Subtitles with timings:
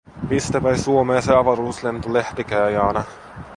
[0.29, 3.03] Mistä päi Suomee se avaruuslento lähtikää, Jaana?".